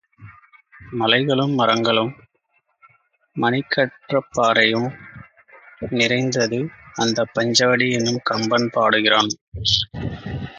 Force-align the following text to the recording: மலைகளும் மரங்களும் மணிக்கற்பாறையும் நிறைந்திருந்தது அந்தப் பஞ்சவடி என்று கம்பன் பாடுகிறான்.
மலைகளும் 0.93 1.53
மரங்களும் 1.53 2.09
மணிக்கற்பாறையும் 3.35 4.89
நிறைந்திருந்தது 5.93 6.59
அந்தப் 6.95 7.33
பஞ்சவடி 7.35 7.89
என்று 7.91 8.15
கம்பன் 8.23 8.69
பாடுகிறான். 8.73 9.31